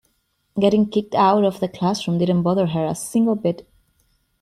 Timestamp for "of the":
1.43-1.67